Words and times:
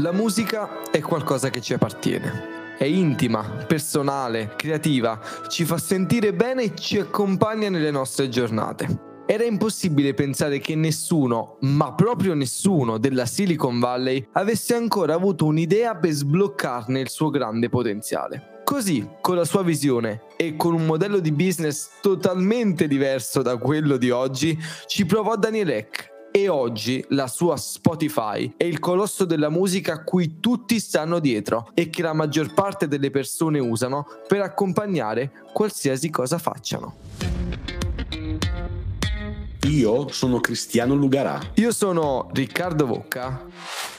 La 0.00 0.12
musica 0.12 0.88
è 0.92 1.00
qualcosa 1.00 1.50
che 1.50 1.60
ci 1.60 1.74
appartiene. 1.74 2.76
È 2.78 2.84
intima, 2.84 3.42
personale, 3.66 4.52
creativa, 4.54 5.18
ci 5.48 5.64
fa 5.64 5.76
sentire 5.76 6.32
bene 6.32 6.62
e 6.62 6.74
ci 6.76 7.00
accompagna 7.00 7.68
nelle 7.68 7.90
nostre 7.90 8.28
giornate. 8.28 9.24
Era 9.26 9.42
impossibile 9.42 10.14
pensare 10.14 10.60
che 10.60 10.76
nessuno, 10.76 11.56
ma 11.62 11.94
proprio 11.94 12.34
nessuno 12.34 12.98
della 12.98 13.26
Silicon 13.26 13.80
Valley 13.80 14.24
avesse 14.34 14.76
ancora 14.76 15.14
avuto 15.14 15.46
un'idea 15.46 15.96
per 15.96 16.12
sbloccarne 16.12 17.00
il 17.00 17.08
suo 17.08 17.30
grande 17.30 17.68
potenziale. 17.68 18.62
Così, 18.62 19.04
con 19.20 19.34
la 19.34 19.44
sua 19.44 19.64
visione 19.64 20.26
e 20.36 20.54
con 20.54 20.74
un 20.74 20.86
modello 20.86 21.18
di 21.18 21.32
business 21.32 21.88
totalmente 22.00 22.86
diverso 22.86 23.42
da 23.42 23.56
quello 23.56 23.96
di 23.96 24.10
oggi, 24.10 24.56
ci 24.86 25.04
provò 25.04 25.34
Daniel 25.34 25.70
Eck 25.70 26.16
e 26.30 26.48
oggi 26.48 27.04
la 27.08 27.26
sua 27.26 27.56
Spotify 27.56 28.54
è 28.56 28.64
il 28.64 28.78
colosso 28.78 29.24
della 29.24 29.48
musica 29.48 29.94
a 29.94 30.04
cui 30.04 30.40
tutti 30.40 30.78
stanno 30.78 31.18
dietro 31.18 31.70
e 31.74 31.90
che 31.90 32.02
la 32.02 32.12
maggior 32.12 32.54
parte 32.54 32.88
delle 32.88 33.10
persone 33.10 33.58
usano 33.58 34.06
per 34.26 34.42
accompagnare 34.42 35.30
qualsiasi 35.52 36.10
cosa 36.10 36.38
facciano. 36.38 36.94
Io 39.68 40.08
sono 40.10 40.40
Cristiano 40.40 40.94
Lugarà. 40.94 41.40
Io 41.54 41.72
sono 41.72 42.30
Riccardo 42.32 42.86
Vocca. 42.86 43.97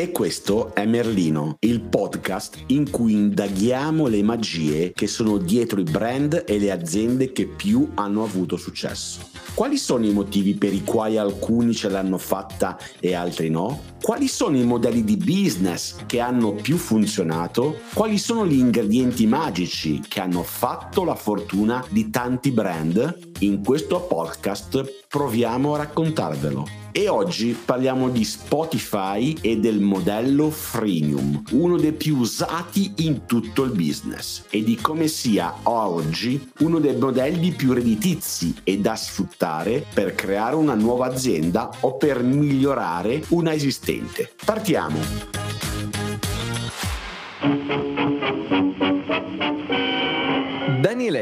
E 0.00 0.12
questo 0.12 0.74
è 0.74 0.86
Merlino, 0.86 1.56
il 1.58 1.82
podcast 1.82 2.62
in 2.68 2.88
cui 2.88 3.12
indaghiamo 3.12 4.06
le 4.06 4.22
magie 4.22 4.92
che 4.92 5.06
sono 5.06 5.36
dietro 5.36 5.78
i 5.78 5.84
brand 5.84 6.44
e 6.46 6.58
le 6.58 6.70
aziende 6.70 7.32
che 7.32 7.46
più 7.46 7.86
hanno 7.96 8.24
avuto 8.24 8.56
successo. 8.56 9.20
Quali 9.52 9.76
sono 9.76 10.06
i 10.06 10.12
motivi 10.14 10.54
per 10.54 10.72
i 10.72 10.84
quali 10.84 11.18
alcuni 11.18 11.74
ce 11.74 11.90
l'hanno 11.90 12.16
fatta 12.16 12.78
e 12.98 13.12
altri 13.12 13.50
no? 13.50 13.82
Quali 14.00 14.26
sono 14.26 14.56
i 14.56 14.64
modelli 14.64 15.04
di 15.04 15.18
business 15.18 15.96
che 16.06 16.18
hanno 16.18 16.54
più 16.54 16.78
funzionato? 16.78 17.80
Quali 17.92 18.16
sono 18.16 18.46
gli 18.46 18.56
ingredienti 18.56 19.26
magici 19.26 20.00
che 20.00 20.20
hanno 20.20 20.42
fatto 20.42 21.04
la 21.04 21.14
fortuna 21.14 21.84
di 21.90 22.08
tanti 22.08 22.52
brand? 22.52 23.32
In 23.40 23.62
questo 23.62 24.00
podcast 24.00 25.04
proviamo 25.08 25.74
a 25.74 25.76
raccontarvelo. 25.76 26.79
E 26.92 27.08
oggi 27.08 27.56
parliamo 27.64 28.08
di 28.08 28.24
Spotify 28.24 29.36
e 29.40 29.58
del 29.58 29.78
modello 29.78 30.50
freemium, 30.50 31.44
uno 31.52 31.76
dei 31.76 31.92
più 31.92 32.16
usati 32.16 32.92
in 32.98 33.26
tutto 33.26 33.62
il 33.62 33.70
business, 33.70 34.44
e 34.50 34.64
di 34.64 34.74
come 34.74 35.06
sia 35.06 35.54
oggi 35.64 36.50
uno 36.58 36.80
dei 36.80 36.96
modelli 36.96 37.52
più 37.52 37.72
redditizi 37.72 38.56
e 38.64 38.78
da 38.78 38.96
sfruttare 38.96 39.86
per 39.94 40.16
creare 40.16 40.56
una 40.56 40.74
nuova 40.74 41.06
azienda 41.06 41.70
o 41.80 41.96
per 41.96 42.24
migliorare 42.24 43.22
una 43.28 43.54
esistente. 43.54 44.32
Partiamo! 44.44 44.98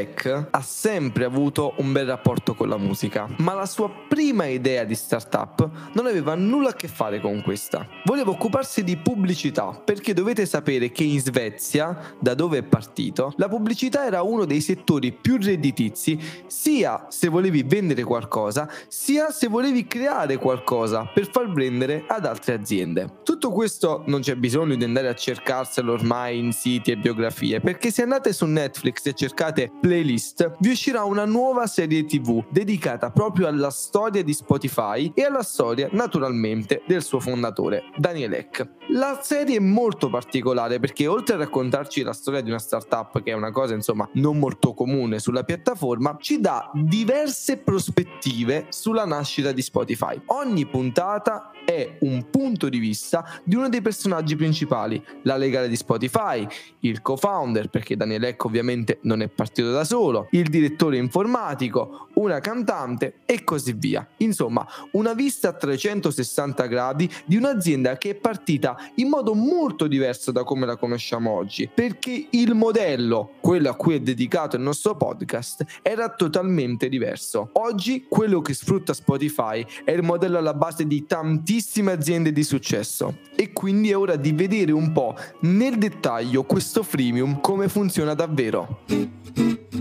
Eck 0.09 0.47
ha 0.49 0.61
sempre 0.61 1.23
avuto 1.23 1.73
un 1.77 1.91
bel 1.91 2.05
rapporto 2.05 2.53
con 2.53 2.69
la 2.69 2.77
musica, 2.77 3.27
ma 3.37 3.53
la 3.53 3.65
sua 3.65 3.89
prima 4.07 4.45
idea 4.45 4.83
di 4.83 4.95
startup 4.95 5.69
non 5.93 6.05
aveva 6.05 6.35
nulla 6.35 6.69
a 6.69 6.73
che 6.73 6.87
fare 6.87 7.19
con 7.19 7.41
questa. 7.41 7.87
Voleva 8.05 8.31
occuparsi 8.31 8.83
di 8.83 8.97
pubblicità, 8.97 9.79
perché 9.83 10.13
dovete 10.13 10.45
sapere 10.45 10.91
che 10.91 11.03
in 11.03 11.19
Svezia, 11.19 12.15
da 12.19 12.33
dove 12.33 12.59
è 12.59 12.63
partito, 12.63 13.33
la 13.37 13.47
pubblicità 13.47 14.05
era 14.05 14.21
uno 14.21 14.45
dei 14.45 14.61
settori 14.61 15.11
più 15.11 15.37
redditizi, 15.37 16.19
sia 16.47 17.07
se 17.09 17.27
volevi 17.27 17.63
vendere 17.63 18.03
qualcosa, 18.03 18.69
sia 18.87 19.31
se 19.31 19.47
volevi 19.47 19.87
creare 19.87 20.37
qualcosa 20.37 21.09
per 21.13 21.29
far 21.29 21.51
vendere 21.51 22.03
ad 22.07 22.25
altre 22.25 22.53
aziende. 22.53 23.19
Tutto 23.23 23.51
questo 23.51 24.03
non 24.07 24.21
c'è 24.21 24.35
bisogno 24.35 24.75
di 24.75 24.83
andare 24.83 25.07
a 25.07 25.15
cercarselo 25.15 25.93
ormai 25.93 26.39
in 26.39 26.51
siti 26.51 26.91
e 26.91 26.97
biografie, 26.97 27.59
perché 27.59 27.91
se 27.91 28.01
andate 28.01 28.33
su 28.33 28.45
Netflix 28.45 29.05
e 29.05 29.13
cercate 29.13 29.27
cercate 29.29 29.71
playlist, 30.09 30.55
vi 30.59 30.71
uscirà 30.71 31.03
una 31.03 31.25
nuova 31.25 31.67
serie 31.67 32.05
TV 32.05 32.43
dedicata 32.49 33.11
proprio 33.11 33.47
alla 33.47 33.69
storia 33.69 34.23
di 34.23 34.33
Spotify 34.33 35.11
e 35.13 35.23
alla 35.23 35.43
storia 35.43 35.87
naturalmente 35.91 36.81
del 36.87 37.03
suo 37.03 37.19
fondatore, 37.19 37.83
Daniel 37.95 38.33
Eck. 38.33 38.67
La 38.89 39.19
serie 39.21 39.57
è 39.57 39.59
molto 39.59 40.09
particolare 40.09 40.79
perché 40.79 41.05
oltre 41.05 41.35
a 41.35 41.37
raccontarci 41.37 42.01
la 42.01 42.13
storia 42.13 42.41
di 42.41 42.49
una 42.49 42.57
startup, 42.57 43.21
che 43.21 43.31
è 43.31 43.35
una 43.35 43.51
cosa 43.51 43.75
insomma 43.75 44.09
non 44.13 44.39
molto 44.39 44.73
comune 44.73 45.19
sulla 45.19 45.43
piattaforma, 45.43 46.17
ci 46.19 46.39
dà 46.39 46.71
diverse 46.73 47.57
prospettive 47.57 48.65
sulla 48.69 49.05
nascita 49.05 49.51
di 49.51 49.61
Spotify. 49.61 50.19
Ogni 50.27 50.65
puntata 50.65 51.51
è 51.63 51.97
un 51.99 52.31
punto 52.31 52.67
di 52.67 52.79
vista 52.79 53.23
di 53.43 53.53
uno 53.53 53.69
dei 53.69 53.81
personaggi 53.81 54.35
principali, 54.35 55.03
la 55.23 55.37
legale 55.37 55.67
di 55.67 55.75
Spotify, 55.75 56.47
il 56.79 57.03
co-founder, 57.03 57.69
perché 57.69 57.95
Daniel 57.95 58.23
Eck 58.23 58.43
ovviamente 58.45 58.97
non 59.03 59.21
è 59.21 59.27
partito 59.27 59.71
da 59.71 59.83
solo, 59.89 60.27
il 60.31 60.49
direttore 60.49 60.97
informatico, 60.97 62.09
una 62.13 62.39
cantante 62.39 63.21
e 63.25 63.43
così 63.43 63.73
via. 63.73 64.07
Insomma, 64.17 64.63
una 64.91 65.13
vista 65.13 65.49
a 65.49 65.53
360 65.53 66.67
gradi 66.67 67.09
di 67.25 67.37
un'azienda 67.37 67.97
che 67.97 68.11
è 68.11 68.15
partita 68.15 68.77
in 68.95 69.07
modo 69.07 69.33
molto 69.33 69.87
diverso 69.87 70.31
da 70.31 70.43
come 70.43 70.67
la 70.67 70.75
conosciamo 70.75 71.31
oggi, 71.31 71.67
perché 71.73 72.27
il 72.29 72.53
modello, 72.53 73.31
quello 73.39 73.71
a 73.71 73.73
cui 73.73 73.95
è 73.95 73.99
dedicato 73.99 74.57
il 74.57 74.61
nostro 74.61 74.95
podcast, 74.95 75.65
era 75.81 76.09
totalmente 76.09 76.87
diverso. 76.87 77.49
Oggi 77.53 78.05
quello 78.07 78.41
che 78.41 78.53
sfrutta 78.53 78.93
Spotify 78.93 79.65
è 79.83 79.91
il 79.91 80.03
modello 80.03 80.37
alla 80.37 80.53
base 80.53 80.85
di 80.85 81.07
tantissime 81.07 81.93
aziende 81.93 82.31
di 82.31 82.43
successo 82.43 83.17
e 83.35 83.53
quindi 83.53 83.89
è 83.89 83.97
ora 83.97 84.17
di 84.17 84.33
vedere 84.33 84.71
un 84.71 84.91
po' 84.91 85.15
nel 85.41 85.79
dettaglio 85.79 86.43
questo 86.43 86.83
freemium 86.83 87.41
come 87.41 87.67
funziona 87.67 88.13
davvero. 88.13 89.78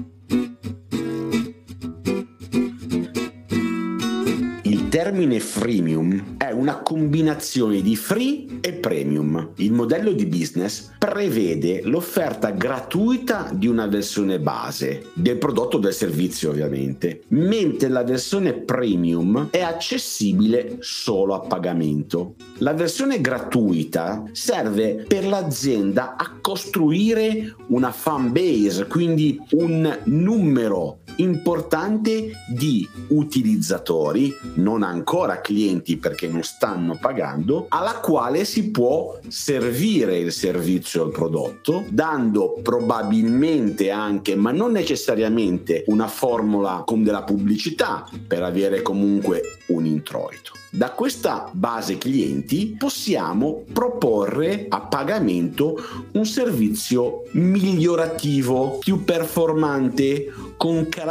Termine 4.88 5.38
freemium 5.38 6.36
è 6.38 6.50
una 6.50 6.78
combinazione 6.78 7.82
di 7.82 7.94
free 7.94 8.58
e 8.60 8.72
premium. 8.72 9.50
Il 9.56 9.72
modello 9.72 10.12
di 10.12 10.24
business 10.24 10.90
prevede 10.98 11.82
l'offerta 11.82 12.50
gratuita 12.50 13.50
di 13.52 13.66
una 13.66 13.86
versione 13.86 14.40
base 14.40 15.10
del 15.12 15.36
prodotto 15.36 15.76
o 15.76 15.80
del 15.80 15.92
servizio 15.92 16.50
ovviamente, 16.50 17.22
mentre 17.28 17.88
la 17.88 18.02
versione 18.02 18.54
premium 18.54 19.48
è 19.50 19.60
accessibile 19.60 20.78
solo 20.80 21.34
a 21.34 21.40
pagamento. 21.40 22.34
La 22.58 22.72
versione 22.72 23.20
gratuita 23.20 24.24
serve 24.32 25.04
per 25.06 25.26
l'azienda 25.26 26.16
a 26.16 26.38
costruire 26.40 27.54
una 27.68 27.92
fan 27.92 28.32
base, 28.32 28.86
quindi 28.86 29.38
un 29.50 29.98
numero 30.04 31.00
importante 31.18 32.32
di 32.48 32.88
utilizzatori, 33.08 34.34
non 34.54 34.82
ancora 34.82 35.40
clienti 35.40 35.96
perché 35.96 36.28
non 36.28 36.42
stanno 36.42 36.96
pagando, 37.00 37.66
alla 37.68 38.00
quale 38.00 38.44
si 38.44 38.70
può 38.70 39.18
servire 39.28 40.18
il 40.18 40.32
servizio 40.32 41.02
o 41.02 41.06
il 41.06 41.12
prodotto, 41.12 41.84
dando 41.88 42.58
probabilmente 42.62 43.90
anche, 43.90 44.34
ma 44.36 44.50
non 44.50 44.72
necessariamente, 44.72 45.84
una 45.86 46.08
formula 46.08 46.82
con 46.84 47.02
della 47.02 47.22
pubblicità 47.22 48.08
per 48.26 48.42
avere 48.42 48.82
comunque 48.82 49.42
un 49.68 49.86
introito. 49.86 50.52
Da 50.70 50.90
questa 50.90 51.48
base 51.50 51.96
clienti 51.96 52.76
possiamo 52.78 53.64
proporre 53.72 54.66
a 54.68 54.80
pagamento 54.80 55.82
un 56.12 56.26
servizio 56.26 57.22
migliorativo, 57.32 58.76
più 58.78 59.02
performante, 59.02 60.30
con 60.58 60.88
caratteristiche 60.90 61.07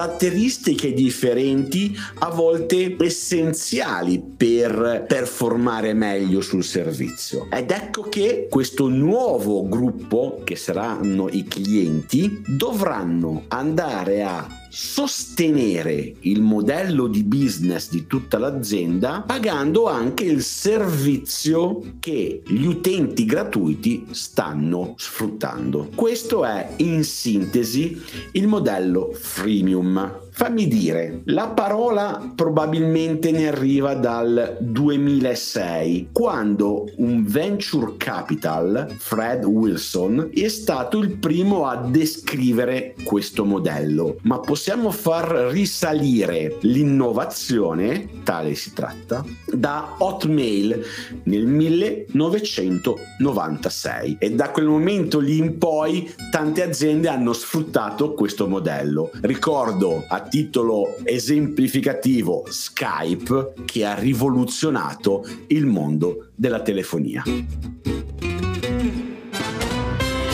differenti, 0.94 1.98
a 2.20 2.30
volte 2.30 2.96
essenziali 3.00 4.20
per 4.20 5.06
performare 5.08 5.94
meglio 5.94 6.42
sul 6.42 6.64
servizio. 6.64 7.48
Ed 7.52 7.72
ecco 7.72 8.04
che 8.04 8.48
questo 8.50 8.88
nuovo 8.88 9.68
gruppo, 9.68 10.42
che 10.44 10.56
saranno 10.56 11.30
i 11.30 11.46
clienti, 11.46 12.42
dovranno 12.46 13.44
andare 13.48 14.24
a 14.24 14.48
sostenere 14.80 16.14
il 16.20 16.44
modello 16.44 17.08
di 17.08 17.24
business 17.24 17.90
di 17.90 18.06
tutta 18.06 18.38
l'azienda 18.38 19.24
pagando 19.26 19.88
anche 19.88 20.24
il 20.24 20.44
servizio 20.44 21.96
che 22.00 22.44
gli 22.46 22.64
utenti 22.64 23.26
gratuiti 23.26 24.06
stanno 24.12 24.94
sfruttando. 24.96 25.90
Questo 25.96 26.46
è 26.46 26.74
in 26.76 27.04
sintesi 27.04 28.00
il 28.34 28.48
modello 28.48 29.14
freemium. 29.14 30.26
Fammi 30.38 30.68
dire, 30.68 31.22
la 31.26 31.48
parola 31.48 32.32
probabilmente 32.36 33.32
ne 33.32 33.48
arriva 33.48 33.96
dal 33.96 34.58
2006, 34.60 36.10
quando 36.12 36.88
un 36.98 37.26
venture 37.26 37.96
capital, 37.98 38.94
Fred 39.00 39.46
Wilson, 39.46 40.30
è 40.32 40.48
stato 40.48 41.00
il 41.00 41.18
primo 41.18 41.66
a 41.66 41.78
descrivere 41.78 42.94
questo 43.04 43.46
modello, 43.46 44.18
ma 44.26 44.40
possiamo 44.40 44.92
far 44.92 45.28
risalire 45.50 46.58
l'innovazione, 46.60 48.08
tale 48.22 48.54
si 48.54 48.74
tratta, 48.74 49.26
da 49.52 49.96
Hotmail 49.98 50.86
nel 51.24 51.48
1996 51.48 54.18
e 54.20 54.34
da 54.34 54.52
quel 54.52 54.68
momento 54.68 55.18
lì 55.18 55.40
in 55.40 55.58
poi 55.58 56.14
tante 56.30 56.62
aziende 56.62 57.08
hanno 57.08 57.34
sfruttato 57.34 58.14
questo 58.14 58.48
modello. 58.48 59.10
Ricordo 59.22 60.06
a 60.08 60.26
titolo 60.30 60.98
esemplificativo 61.04 62.46
Skype 62.50 63.54
che 63.66 63.86
ha 63.86 63.96
rivoluzionato 63.96 65.26
il 65.48 65.66
mondo 65.66 66.30
della 66.36 66.62
telefonia. 66.62 67.24